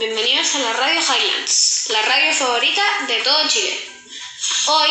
Bienvenidos 0.00 0.54
a 0.54 0.60
la 0.60 0.72
Radio 0.72 0.98
Highlands, 0.98 1.84
la 1.90 2.00
radio 2.00 2.32
favorita 2.32 2.82
de 3.06 3.20
todo 3.20 3.46
Chile. 3.48 3.86
Hoy 4.68 4.90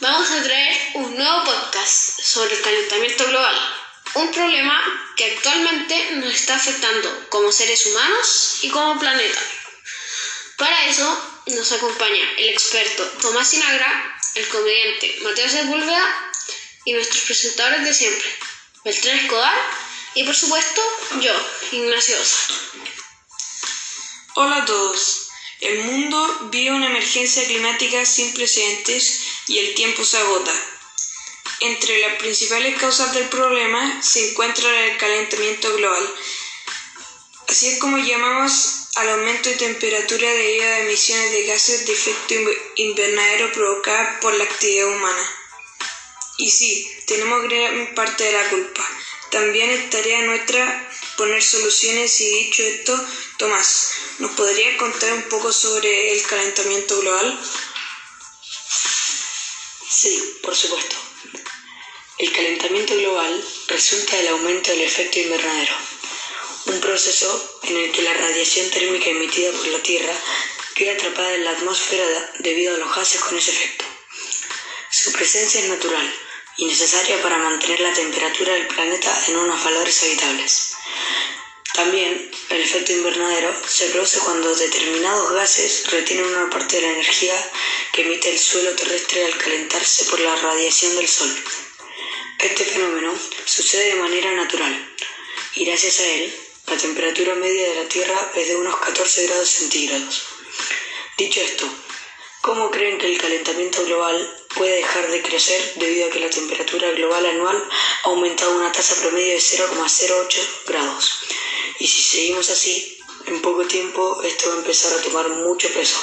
vamos 0.00 0.28
a 0.28 0.42
traer 0.42 0.76
un 0.94 1.16
nuevo 1.16 1.44
podcast 1.44 2.20
sobre 2.20 2.56
el 2.56 2.60
calentamiento 2.60 3.28
global, 3.28 3.54
un 4.14 4.32
problema 4.32 5.12
que 5.16 5.36
actualmente 5.36 6.16
nos 6.16 6.34
está 6.34 6.56
afectando 6.56 7.28
como 7.28 7.52
seres 7.52 7.86
humanos 7.86 8.56
y 8.62 8.70
como 8.70 8.98
planeta. 8.98 9.40
Para 10.58 10.84
eso 10.86 11.40
nos 11.46 11.70
acompaña 11.70 12.24
el 12.36 12.48
experto 12.48 13.04
Tomás 13.22 13.50
Sinagra, 13.50 14.18
el 14.34 14.48
comediante 14.48 15.16
Mateo 15.22 15.48
Sepúlveda 15.48 16.32
y 16.84 16.92
nuestros 16.94 17.22
presentadores 17.22 17.84
de 17.84 17.94
siempre, 17.94 18.28
Beltrán 18.84 19.16
Escobar 19.16 19.56
y 20.16 20.24
por 20.24 20.34
supuesto 20.34 20.82
yo, 21.20 21.34
Ignacio 21.70 22.20
Osa. 22.20 22.83
Hola 24.36 24.56
a 24.56 24.64
todos. 24.64 25.28
El 25.60 25.84
mundo 25.84 26.48
vive 26.50 26.74
una 26.74 26.88
emergencia 26.88 27.44
climática 27.44 28.04
sin 28.04 28.34
precedentes 28.34 29.20
y 29.46 29.58
el 29.58 29.76
tiempo 29.76 30.04
se 30.04 30.18
agota. 30.18 30.50
Entre 31.60 32.00
las 32.00 32.16
principales 32.16 32.76
causas 32.80 33.14
del 33.14 33.28
problema 33.28 34.02
se 34.02 34.30
encuentra 34.30 34.86
el 34.86 34.96
calentamiento 34.96 35.72
global. 35.76 36.14
Así 37.46 37.68
es 37.68 37.78
como 37.78 37.96
llamamos 37.98 38.88
al 38.96 39.10
aumento 39.10 39.50
de 39.50 39.54
temperatura 39.54 40.28
debido 40.28 40.64
a 40.64 40.78
emisiones 40.80 41.30
de 41.30 41.46
gases 41.46 41.86
de 41.86 41.92
efecto 41.92 42.34
invernadero 42.74 43.52
provocadas 43.52 44.20
por 44.20 44.34
la 44.34 44.42
actividad 44.42 44.88
humana. 44.88 45.30
Y 46.38 46.50
sí, 46.50 46.90
tenemos 47.06 47.44
gran 47.44 47.94
parte 47.94 48.24
de 48.24 48.32
la 48.32 48.50
culpa. 48.50 48.84
También 49.30 49.70
es 49.70 49.90
tarea 49.90 50.22
nuestra 50.22 50.90
poner 51.16 51.40
soluciones 51.40 52.20
y 52.20 52.44
dicho 52.44 52.62
esto, 52.64 53.08
Tomás, 53.36 53.90
¿nos 54.18 54.30
podrías 54.32 54.76
contar 54.76 55.12
un 55.12 55.28
poco 55.28 55.52
sobre 55.52 56.12
el 56.12 56.22
calentamiento 56.22 57.00
global? 57.00 57.36
Sí, 59.90 60.38
por 60.40 60.54
supuesto. 60.54 60.96
El 62.18 62.30
calentamiento 62.30 62.94
global 62.96 63.44
resulta 63.66 64.16
del 64.16 64.28
aumento 64.28 64.70
del 64.70 64.82
efecto 64.82 65.18
invernadero, 65.18 65.74
un 66.66 66.78
proceso 66.78 67.60
en 67.64 67.76
el 67.76 67.90
que 67.90 68.02
la 68.02 68.14
radiación 68.14 68.70
térmica 68.70 69.10
emitida 69.10 69.50
por 69.50 69.66
la 69.66 69.82
Tierra 69.82 70.14
queda 70.76 70.92
atrapada 70.92 71.34
en 71.34 71.44
la 71.44 71.50
atmósfera 71.50 72.32
debido 72.38 72.74
a 72.74 72.78
los 72.78 72.94
gases 72.94 73.20
con 73.20 73.36
ese 73.36 73.50
efecto. 73.50 73.84
Su 74.90 75.10
presencia 75.10 75.60
es 75.60 75.66
natural 75.66 76.14
y 76.56 76.66
necesaria 76.66 77.20
para 77.20 77.38
mantener 77.38 77.80
la 77.80 77.92
temperatura 77.92 78.54
del 78.54 78.68
planeta 78.68 79.24
en 79.26 79.36
unos 79.38 79.64
valores 79.64 80.04
habitables. 80.04 80.74
También 81.74 82.30
el 82.50 82.60
efecto 82.60 82.92
invernadero 82.92 83.52
se 83.68 83.88
produce 83.88 84.20
cuando 84.20 84.54
determinados 84.54 85.32
gases 85.32 85.90
retienen 85.90 86.26
una 86.26 86.48
parte 86.48 86.76
de 86.76 86.82
la 86.82 86.92
energía 86.92 87.34
que 87.92 88.02
emite 88.02 88.30
el 88.30 88.38
suelo 88.38 88.70
terrestre 88.76 89.24
al 89.24 89.36
calentarse 89.36 90.04
por 90.04 90.20
la 90.20 90.36
radiación 90.36 90.94
del 90.94 91.08
Sol. 91.08 91.34
Este 92.38 92.64
fenómeno 92.64 93.12
sucede 93.44 93.88
de 93.88 93.94
manera 93.96 94.30
natural 94.36 94.94
y 95.56 95.64
gracias 95.64 95.98
a 95.98 96.06
él 96.06 96.32
la 96.68 96.76
temperatura 96.76 97.34
media 97.34 97.68
de 97.68 97.82
la 97.82 97.88
Tierra 97.88 98.30
es 98.36 98.46
de 98.46 98.56
unos 98.56 98.76
14 98.76 99.26
grados 99.26 99.48
centígrados. 99.48 100.22
Dicho 101.18 101.40
esto, 101.40 101.68
¿cómo 102.40 102.70
creen 102.70 102.98
que 102.98 103.06
el 103.12 103.20
calentamiento 103.20 103.84
global 103.84 104.46
puede 104.54 104.76
dejar 104.76 105.10
de 105.10 105.22
crecer 105.22 105.72
debido 105.74 106.06
a 106.06 106.10
que 106.10 106.20
la 106.20 106.30
temperatura 106.30 106.92
global 106.92 107.26
anual 107.26 107.68
ha 108.04 108.08
aumentado 108.10 108.54
una 108.54 108.70
tasa 108.70 108.94
promedio 109.00 109.32
de 109.32 109.40
0,08 109.40 110.38
grados? 110.66 111.18
Y 111.78 111.86
si 111.86 112.02
seguimos 112.02 112.50
así, 112.50 112.98
en 113.26 113.40
poco 113.42 113.66
tiempo 113.66 114.22
esto 114.22 114.48
va 114.48 114.54
a 114.54 114.58
empezar 114.58 114.92
a 114.92 115.02
tomar 115.02 115.28
mucho 115.28 115.68
peso, 115.72 115.98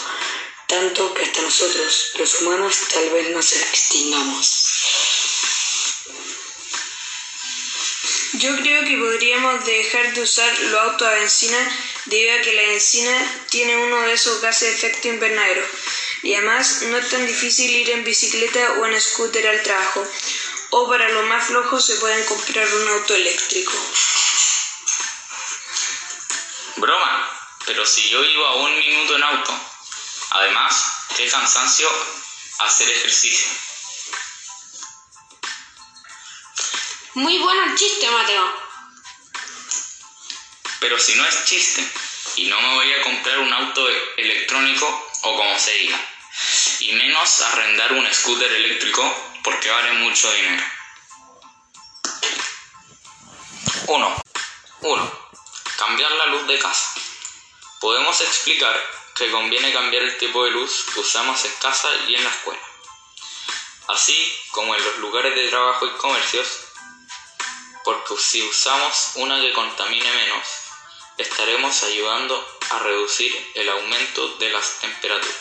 tanto 0.67 1.13
que 1.13 1.23
hasta 1.23 1.41
nosotros, 1.41 2.11
los 2.17 2.41
humanos, 2.41 2.75
tal 2.91 3.09
vez 3.09 3.29
nos 3.29 3.53
extingamos. 3.53 4.71
Yo 8.33 8.55
creo 8.57 8.83
que 8.85 8.97
podríamos 8.97 9.65
dejar 9.65 10.13
de 10.13 10.21
usar 10.21 10.59
los 10.61 10.81
autos 10.81 11.07
a 11.07 11.13
benzina 11.13 11.57
debido 12.05 12.33
a 12.33 12.41
que 12.41 12.53
la 12.53 12.61
benzina 12.63 13.45
tiene 13.49 13.77
uno 13.77 14.01
de 14.01 14.13
esos 14.13 14.41
gases 14.41 14.69
de 14.69 14.75
efecto 14.75 15.09
invernadero. 15.09 15.61
Y 16.23 16.33
además 16.33 16.81
no 16.83 16.97
es 16.97 17.09
tan 17.09 17.27
difícil 17.27 17.69
ir 17.69 17.89
en 17.91 18.03
bicicleta 18.03 18.79
o 18.79 18.85
en 18.85 18.99
scooter 18.99 19.47
al 19.47 19.61
trabajo. 19.63 20.07
O 20.69 20.87
para 20.87 21.09
los 21.09 21.25
más 21.25 21.47
flojos 21.47 21.85
se 21.85 21.95
pueden 21.95 22.23
comprar 22.25 22.67
un 22.73 22.87
auto 22.87 23.13
eléctrico. 23.13 23.73
Broma, 26.81 27.29
pero 27.67 27.85
si 27.85 28.09
yo 28.09 28.23
iba 28.23 28.49
a 28.49 28.55
un 28.55 28.75
minuto 28.75 29.15
en 29.15 29.23
auto. 29.23 29.53
Además, 30.31 30.83
qué 31.15 31.29
cansancio 31.29 31.87
hacer 32.57 32.89
ejercicio. 32.89 33.47
Muy 37.13 37.37
bueno 37.37 37.65
el 37.65 37.77
chiste, 37.77 38.09
Mateo. 38.09 38.51
Pero 40.79 40.97
si 40.97 41.13
no 41.13 41.25
es 41.27 41.45
chiste, 41.45 41.87
y 42.37 42.47
no 42.47 42.59
me 42.59 42.73
voy 42.73 42.93
a 42.93 43.01
comprar 43.03 43.37
un 43.37 43.53
auto 43.53 43.87
electrónico 44.17 45.11
o 45.21 45.37
como 45.37 45.59
se 45.59 45.73
diga, 45.73 45.99
y 46.79 46.93
menos 46.93 47.41
arrendar 47.41 47.93
un 47.93 48.11
scooter 48.11 48.51
eléctrico 48.51 49.03
porque 49.43 49.69
vale 49.69 49.91
mucho 49.99 50.33
dinero. 50.33 50.63
1. 53.85 54.23
1. 54.81 55.30
Cambiar 55.81 56.11
la 56.11 56.25
luz 56.27 56.45
de 56.45 56.59
casa. 56.59 56.93
Podemos 57.79 58.21
explicar 58.21 58.79
que 59.15 59.31
conviene 59.31 59.73
cambiar 59.73 60.03
el 60.03 60.15
tipo 60.19 60.43
de 60.43 60.51
luz 60.51 60.85
que 60.93 60.99
usamos 60.99 61.43
en 61.43 61.51
casa 61.55 61.89
y 62.07 62.13
en 62.13 62.23
la 62.23 62.29
escuela, 62.29 62.61
así 63.87 64.15
como 64.51 64.75
en 64.75 64.85
los 64.85 64.97
lugares 64.99 65.33
de 65.33 65.49
trabajo 65.49 65.87
y 65.87 65.91
comercios 65.93 66.47
porque 67.83 68.15
si 68.15 68.43
usamos 68.43 69.13
una 69.15 69.41
que 69.41 69.53
contamine 69.53 70.11
menos, 70.13 70.47
estaremos 71.17 71.81
ayudando 71.81 72.59
a 72.69 72.79
reducir 72.79 73.51
el 73.55 73.67
aumento 73.67 74.35
de 74.37 74.51
las 74.51 74.77
temperaturas. 74.81 75.35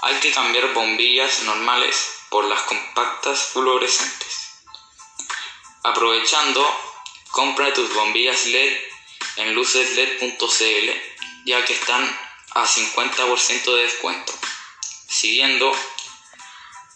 Hay 0.00 0.14
que 0.20 0.32
cambiar 0.32 0.72
bombillas 0.72 1.42
normales 1.42 2.22
por 2.30 2.46
las 2.46 2.62
compactas 2.62 3.50
fluorescentes. 3.52 4.62
Aprovechando, 5.82 6.66
compra 7.32 7.74
tus 7.74 7.92
bombillas 7.92 8.46
LED 8.46 8.95
en 9.36 9.54
lucesled.cl 9.54 10.90
ya 11.44 11.64
que 11.64 11.74
están 11.74 12.04
a 12.52 12.66
50% 12.66 13.76
de 13.76 13.82
descuento. 13.82 14.32
Siguiendo, 15.08 15.72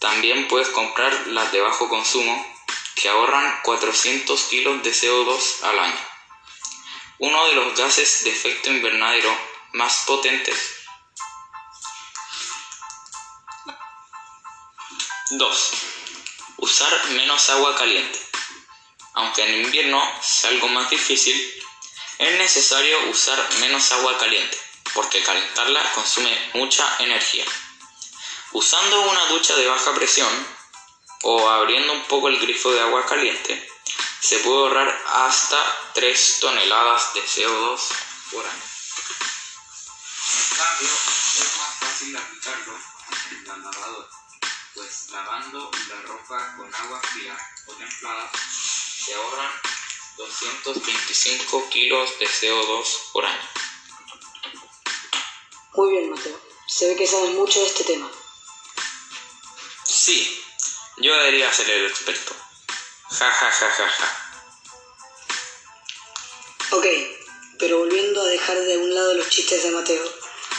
también 0.00 0.48
puedes 0.48 0.68
comprar 0.68 1.28
las 1.28 1.52
de 1.52 1.60
bajo 1.60 1.88
consumo 1.88 2.46
que 2.96 3.08
ahorran 3.08 3.60
400 3.62 4.42
kilos 4.44 4.82
de 4.82 4.90
CO2 4.90 5.62
al 5.62 5.78
año, 5.78 6.06
uno 7.18 7.46
de 7.46 7.54
los 7.54 7.78
gases 7.78 8.24
de 8.24 8.30
efecto 8.30 8.70
invernadero 8.70 9.34
más 9.72 10.04
potentes. 10.06 10.56
2. 15.30 15.72
Usar 16.56 17.10
menos 17.10 17.48
agua 17.50 17.76
caliente. 17.76 18.18
Aunque 19.14 19.44
en 19.44 19.64
invierno 19.64 20.02
sea 20.22 20.50
algo 20.50 20.68
más 20.68 20.90
difícil, 20.90 21.36
es 22.20 22.36
necesario 22.36 23.08
usar 23.08 23.38
menos 23.60 23.90
agua 23.92 24.18
caliente, 24.18 24.60
porque 24.92 25.22
calentarla 25.22 25.92
consume 25.94 26.50
mucha 26.52 26.86
energía. 26.98 27.46
Usando 28.52 29.00
una 29.00 29.24
ducha 29.28 29.56
de 29.56 29.66
baja 29.66 29.94
presión, 29.94 30.28
o 31.22 31.48
abriendo 31.48 31.94
un 31.94 32.04
poco 32.04 32.28
el 32.28 32.38
grifo 32.38 32.72
de 32.72 32.80
agua 32.80 33.06
caliente, 33.06 33.66
se 34.20 34.38
puede 34.40 34.58
ahorrar 34.58 35.02
hasta 35.06 35.90
3 35.94 36.38
toneladas 36.40 37.14
de 37.14 37.22
CO2 37.22 37.80
por 38.32 38.46
año. 38.46 38.64
En 40.36 40.56
cambio, 40.58 40.88
es 40.88 41.56
más 41.56 41.74
fácil 41.80 42.16
aplicarlo 42.16 42.78
en 43.30 43.48
la 43.48 43.56
lavadora, 43.56 44.08
pues 44.74 45.08
lavando 45.08 45.70
la 45.88 46.02
ropa 46.02 46.54
con 46.58 46.74
agua 46.74 47.00
fría 47.00 47.34
o 47.66 47.72
templada 47.72 48.30
se 49.04 49.14
ahorran 49.14 49.79
225 50.16 51.68
kilos 51.70 52.18
de 52.18 52.26
CO2 52.26 52.84
por 53.12 53.24
año. 53.24 53.48
Muy 55.74 55.92
bien, 55.92 56.10
Mateo. 56.10 56.38
Se 56.68 56.88
ve 56.88 56.96
que 56.96 57.06
sabes 57.06 57.30
mucho 57.30 57.60
de 57.60 57.66
este 57.66 57.84
tema. 57.84 58.10
Sí, 59.84 60.42
yo 60.98 61.14
debería 61.14 61.52
ser 61.52 61.70
el 61.70 61.86
experto. 61.86 62.34
Ja, 63.10 63.30
ja, 63.30 63.50
ja, 63.50 63.70
ja, 63.70 63.88
ja. 63.88 64.30
Ok, 66.72 66.86
pero 67.58 67.78
volviendo 67.78 68.22
a 68.22 68.26
dejar 68.26 68.58
de 68.60 68.78
un 68.78 68.94
lado 68.94 69.14
los 69.14 69.28
chistes 69.28 69.62
de 69.62 69.70
Mateo, 69.70 70.04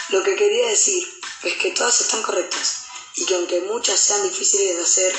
lo 0.09 0.23
que 0.23 0.35
quería 0.35 0.67
decir 0.67 1.21
es 1.43 1.53
que 1.55 1.71
todas 1.71 2.01
están 2.01 2.21
correctas 2.21 2.85
y 3.15 3.25
que 3.25 3.35
aunque 3.35 3.61
muchas 3.61 3.99
sean 3.99 4.23
difíciles 4.23 4.75
de 4.75 4.83
hacer, 4.83 5.15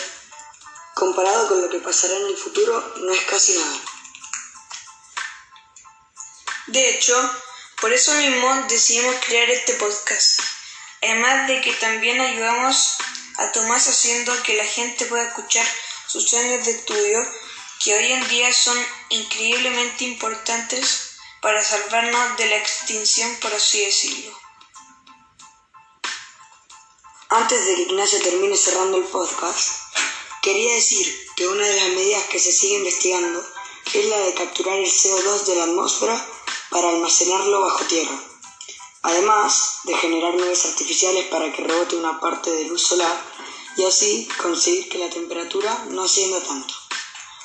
comparado 0.95 1.49
con 1.49 1.63
lo 1.63 1.71
que 1.71 1.79
pasará 1.79 2.17
en 2.17 2.27
el 2.27 2.37
futuro, 2.37 2.95
no 2.99 3.13
es 3.13 3.23
casi 3.23 3.55
nada. 3.55 3.81
De 6.73 6.89
hecho, 6.89 7.15
Por 7.83 7.93
eso 7.93 8.15
mismo 8.15 8.49
decidimos 8.69 9.17
crear 9.27 9.51
este 9.51 9.75
podcast. 9.75 10.41
Además 11.03 11.49
de 11.49 11.61
que 11.61 11.73
también 11.75 12.19
ayudamos 12.19 12.97
a 13.37 13.53
Tomás 13.53 13.89
haciendo 13.89 14.33
que 14.45 14.57
la 14.57 14.65
gente 14.65 15.05
pueda 15.07 15.25
escuchar 15.25 15.67
sus 16.07 16.31
sueños 16.31 16.65
de 16.65 16.71
estudio, 16.71 17.29
que 17.81 17.95
hoy 17.95 18.13
en 18.13 18.27
día 18.29 18.55
son 18.55 18.79
increíblemente 19.11 20.05
importantes 20.05 21.17
para 21.43 21.63
salvarnos 21.63 22.39
de 22.39 22.47
la 22.47 22.57
extinción, 22.57 23.37
por 23.43 23.53
así 23.53 23.85
decirlo. 23.85 24.33
Antes 27.29 27.67
de 27.67 27.75
que 27.75 27.83
Ignacio 27.83 28.23
termine 28.23 28.57
cerrando 28.57 28.97
el 28.97 29.05
podcast, 29.05 29.69
quería 30.41 30.73
decir 30.75 31.27
que 31.37 31.49
una 31.49 31.67
de 31.67 31.77
las 31.77 31.89
medidas 31.89 32.25
que 32.31 32.39
se 32.39 32.53
sigue 32.53 32.77
investigando 32.77 33.45
es 33.93 34.07
la 34.07 34.19
de 34.21 34.35
capturar 34.35 34.79
el 34.79 34.91
CO2 34.91 35.45
de 35.45 35.57
la 35.57 35.65
atmósfera 35.65 36.29
para 36.73 36.89
almacenarlo 36.89 37.61
bajo 37.61 37.85
tierra, 37.85 38.19
además 39.03 39.81
de 39.85 39.95
generar 39.97 40.35
nubes 40.35 40.65
artificiales 40.65 41.27
para 41.27 41.53
que 41.53 41.63
rebote 41.63 41.97
una 41.97 42.19
parte 42.19 42.51
de 42.51 42.65
luz 42.65 42.83
solar 42.83 43.23
y 43.77 43.85
así 43.85 44.29
conseguir 44.41 44.89
que 44.89 44.99
la 44.99 45.11
temperatura 45.11 45.85
no 45.91 46.03
ascienda 46.03 46.43
tanto. 46.43 46.75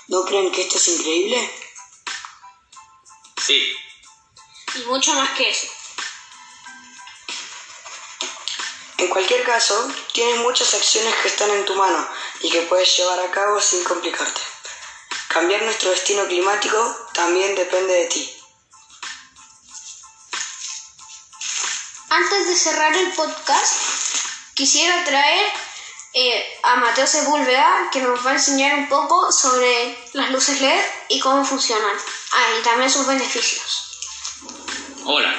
¿No 0.07 0.23
creen 0.23 0.51
que 0.51 0.61
esto 0.61 0.77
es 0.77 0.87
increíble? 0.87 1.51
Sí, 3.45 3.75
Y 4.75 4.79
mucho 4.85 5.13
más 5.13 5.29
que 5.31 5.49
eso. 5.49 5.67
En 8.97 9.07
cualquier 9.09 9.43
caso, 9.43 9.91
tienes 10.11 10.37
muchas 10.39 10.73
acciones 10.73 11.13
que 11.21 11.27
están 11.27 11.49
en 11.51 11.65
tu 11.65 11.75
mano 11.75 12.07
y 12.41 12.49
que 12.49 12.61
puedes 12.63 12.97
llevar 12.97 13.19
a 13.19 13.31
cabo 13.31 13.61
sin 13.61 13.83
complicarte. 13.83 14.41
Cambiar 15.27 15.61
nuestro 15.63 15.91
destino 15.91 16.25
climático 16.25 17.09
también 17.13 17.55
depende 17.55 17.93
de 17.93 18.05
ti. 18.07 18.36
Antes 22.17 22.47
de 22.47 22.55
cerrar 22.55 22.95
el 22.95 23.11
podcast, 23.11 23.73
quisiera 24.55 25.03
traer 25.03 25.45
eh, 26.13 26.43
a 26.63 26.77
Mateo 26.77 27.05
Sepúlveda, 27.05 27.89
que 27.91 28.01
nos 28.01 28.25
va 28.25 28.31
a 28.31 28.33
enseñar 28.33 28.73
un 28.73 28.89
poco 28.89 29.31
sobre 29.31 29.95
las 30.13 30.31
luces 30.31 30.59
LED 30.59 30.81
y 31.09 31.19
cómo 31.19 31.45
funcionan. 31.45 31.95
Ah, 32.33 32.47
y 32.59 32.63
también 32.63 32.89
sus 32.89 33.05
beneficios. 33.05 33.99
Hola, 35.05 35.31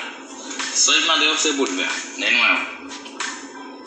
soy 0.73 1.01
Mateo 1.01 1.37
Sepúlveda, 1.37 1.91
de 2.17 2.31
nuevo, 2.31 2.59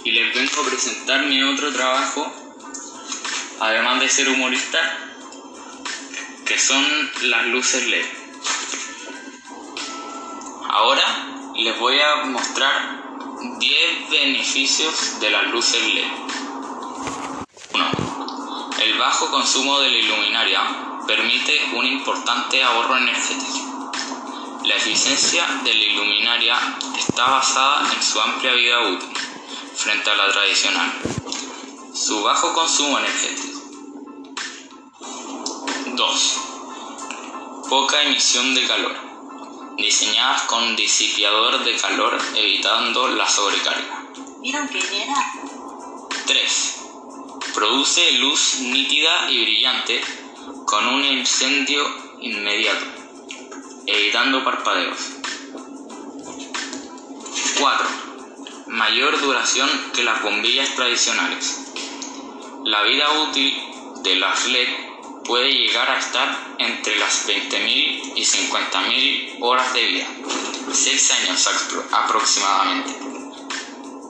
y 0.04 0.12
les 0.12 0.36
vengo 0.36 0.62
a 0.62 0.70
presentar 0.70 1.22
mi 1.28 1.42
otro 1.44 1.72
trabajo, 1.72 2.30
además 3.62 4.02
de 4.02 4.10
ser 4.10 4.28
humorista, 4.28 4.80
que 6.46 6.60
son 6.60 6.86
las 7.22 7.46
luces 7.46 7.88
LED. 7.88 8.06
Ahora 10.70 11.31
les 11.56 11.78
voy 11.80 12.00
a 12.00 12.26
mostrar 12.26 13.38
10 13.60 14.10
beneficios 14.10 15.20
de 15.20 15.30
las 15.32 15.48
luces 15.48 15.82
LED. 15.94 16.06
1. 17.74 18.70
El 18.80 18.98
bajo 18.98 19.30
consumo 19.30 19.80
de 19.80 19.90
la 19.90 19.98
iluminaria 19.98 20.62
permite 21.06 21.60
un 21.74 21.86
importante 21.86 22.64
ahorro 22.64 22.98
energético. 22.98 23.92
La 24.64 24.76
eficiencia 24.76 25.46
de 25.64 25.74
la 25.74 25.84
iluminaria 25.84 26.58
está 26.98 27.30
basada 27.30 27.92
en 27.94 28.02
su 28.02 28.22
amplia 28.22 28.54
vida 28.54 28.80
útil 28.82 29.10
frente 29.76 30.10
a 30.10 30.16
la 30.16 30.32
tradicional. 30.32 30.92
Su 31.94 32.24
bajo 32.24 32.54
consumo 32.54 33.00
energético. 33.00 33.60
2. 35.96 36.38
Poca 37.70 38.04
emisión 38.04 38.56
de 38.56 38.68
calor. 38.68 39.11
Diseñadas 39.78 40.44
con 40.44 40.76
disipador 40.76 41.64
de 41.64 41.76
calor 41.76 42.18
evitando 42.36 43.08
la 43.10 43.28
sobrecarga. 43.28 44.06
¿Vieron 44.42 44.68
quién 44.68 44.86
era? 44.94 45.16
3. 46.26 46.76
Produce 47.54 48.12
luz 48.14 48.60
nítida 48.60 49.30
y 49.30 49.42
brillante 49.42 50.02
con 50.66 50.88
un 50.88 51.04
incendio 51.04 51.84
inmediato, 52.22 52.86
evitando 53.86 54.44
parpadeos. 54.44 55.00
4. 57.60 57.88
Mayor 58.68 59.20
duración 59.20 59.70
que 59.94 60.04
las 60.04 60.22
bombillas 60.22 60.74
tradicionales. 60.76 61.74
La 62.64 62.84
vida 62.84 63.12
útil 63.24 63.54
de 64.04 64.16
las 64.16 64.48
LED 64.48 64.91
puede 65.26 65.52
llegar 65.52 65.90
a 65.90 66.00
estar 66.00 66.56
entre 66.58 66.98
las 66.98 67.28
20.000 67.28 68.14
y 68.16 68.24
50.000 68.26 69.38
horas 69.42 69.74
de 69.74 69.84
vida, 69.86 70.08
6 70.72 71.12
años 71.12 71.48
apro- 71.48 71.86
aproximadamente, 71.92 72.96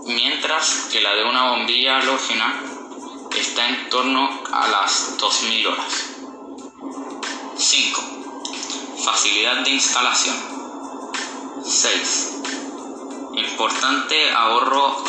mientras 0.05 0.87
que 0.91 1.01
la 1.01 1.13
de 1.13 1.23
una 1.25 1.51
bombilla 1.51 1.97
halógena 1.97 2.61
está 3.35 3.67
en 3.69 3.89
torno 3.89 4.43
a 4.51 4.67
las 4.67 5.17
2.000 5.17 5.67
horas. 5.67 6.07
5. 7.57 8.01
Facilidad 9.05 9.57
de 9.63 9.69
instalación. 9.71 10.35
6. 11.63 12.37
Importante 13.35 14.31
ahorro 14.31 15.03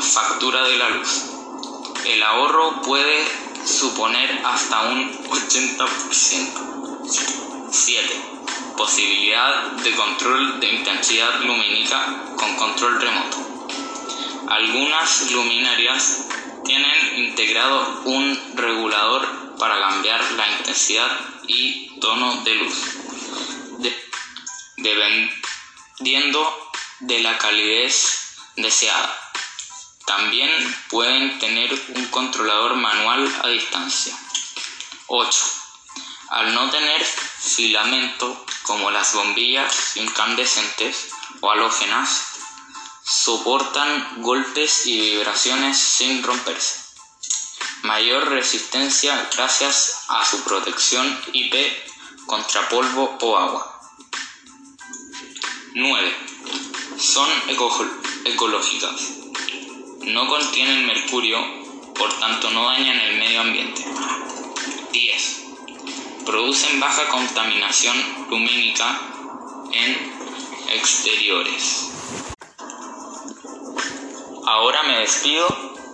factura 0.00 0.62
de 0.64 0.76
la 0.76 0.90
luz. 0.90 1.24
El 2.04 2.22
ahorro 2.22 2.80
puede 2.82 3.24
suponer 3.64 4.40
hasta 4.44 4.82
un 4.82 5.10
80%. 5.28 7.68
7. 7.70 8.20
Posibilidad 8.76 9.72
de 9.72 9.94
control 9.94 10.60
de 10.60 10.72
intensidad 10.72 11.40
lumínica 11.42 12.24
con 12.36 12.56
control 12.56 13.00
remoto. 13.00 13.36
Algunas 14.48 15.30
luminarias 15.30 16.26
tienen 16.64 17.18
integrado 17.18 18.02
un 18.04 18.38
regulador 18.56 19.56
para 19.58 19.78
cambiar 19.80 20.20
la 20.32 20.50
intensidad 20.58 21.10
y 21.46 21.98
tono 22.00 22.36
de 22.42 22.54
luz, 22.54 22.74
de- 23.78 24.04
dependiendo 24.78 26.70
de 27.00 27.20
la 27.20 27.36
calidez 27.38 28.34
deseada. 28.56 29.29
También 30.10 30.50
pueden 30.88 31.38
tener 31.38 31.72
un 31.94 32.04
controlador 32.06 32.74
manual 32.74 33.32
a 33.44 33.46
distancia. 33.46 34.12
8. 35.06 35.38
Al 36.30 36.52
no 36.52 36.68
tener 36.68 37.00
filamento 37.04 38.44
como 38.64 38.90
las 38.90 39.14
bombillas 39.14 39.96
incandescentes 39.96 41.10
o 41.40 41.52
halógenas, 41.52 42.24
soportan 43.04 44.20
golpes 44.20 44.84
y 44.86 44.98
vibraciones 44.98 45.78
sin 45.78 46.24
romperse. 46.24 46.80
Mayor 47.82 48.30
resistencia 48.30 49.30
gracias 49.36 50.06
a 50.08 50.26
su 50.26 50.42
protección 50.42 51.06
IP 51.32 51.54
contra 52.26 52.68
polvo 52.68 53.16
o 53.20 53.38
agua. 53.38 53.80
9. 55.74 56.16
Son 56.98 57.28
eco- 57.48 57.86
ecológicas. 58.24 59.19
No 60.06 60.26
contienen 60.28 60.86
mercurio, 60.86 61.38
por 61.94 62.12
tanto 62.18 62.50
no 62.50 62.64
dañan 62.66 62.98
el 63.00 63.18
medio 63.18 63.40
ambiente. 63.42 63.84
10. 64.92 65.44
Producen 66.26 66.80
baja 66.80 67.08
contaminación 67.08 67.96
lumínica 68.28 69.00
en 69.72 70.12
exteriores. 70.74 71.86
Ahora 74.46 74.82
me 74.84 74.98
despido 74.98 75.46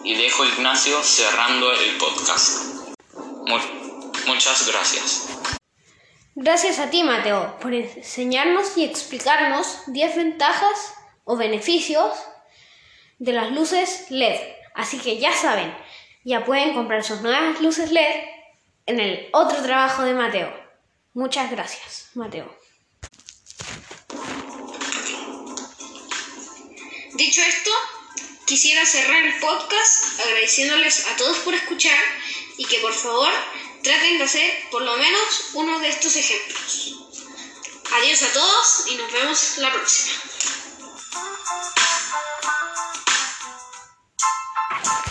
y 0.05 0.15
dejo 0.15 0.43
a 0.43 0.47
Ignacio 0.47 1.03
cerrando 1.03 1.73
el 1.73 1.97
podcast. 1.99 2.65
Mu- 3.47 3.59
muchas 4.27 4.67
gracias. 4.71 5.29
Gracias 6.35 6.79
a 6.79 6.91
ti, 6.91 7.03
Mateo, 7.03 7.59
por 7.61 7.73
enseñarnos 7.75 8.77
y 8.77 8.85
explicarnos 8.85 9.81
10 9.87 10.17
ventajas 10.17 10.95
o 11.25 11.37
beneficios 11.37 12.11
de 13.19 13.33
las 13.33 13.51
luces 13.53 14.11
LED. 14.11 14.41
Así 14.75 14.99
que 14.99 15.19
ya 15.19 15.33
saben, 15.33 15.75
ya 16.25 16.45
pueden 16.45 16.75
comprar 16.75 17.03
sus 17.05 17.21
nuevas 17.23 17.61
luces 17.61 17.91
LED 17.91 18.25
en 18.87 19.01
el 19.01 19.29
otro 19.33 19.63
trabajo 19.63 20.03
de 20.03 20.15
Mateo. 20.15 20.53
Muchas 21.15 21.51
gracias, 21.51 22.11
Mateo. 22.15 22.55
Dicho 27.15 27.41
esto, 27.41 27.71
quisiera 28.45 28.85
cerrar 28.85 29.25
el 29.25 29.39
podcast 29.41 30.21
agradeciéndoles 30.21 31.07
a 31.07 31.17
todos 31.17 31.39
por 31.39 31.55
escuchar 31.55 31.99
y 32.59 32.67
que 32.67 32.79
por 32.81 32.93
favor 32.93 33.31
traten 33.83 34.19
de 34.19 34.25
hacer 34.25 34.53
por 34.71 34.83
lo 34.83 34.97
menos 34.97 35.51
uno 35.55 35.79
de 35.79 35.89
estos 35.89 36.15
ejemplos. 36.17 36.97
Adiós 37.93 38.23
a 38.23 38.33
todos 38.33 38.85
y 38.91 38.97
nos 38.97 39.13
vemos 39.13 39.59
la 39.59 39.73
próxima. 39.73 40.36